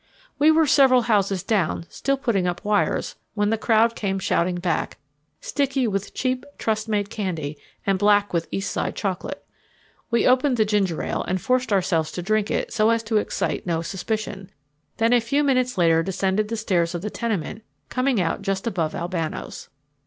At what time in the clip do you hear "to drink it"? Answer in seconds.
12.13-12.73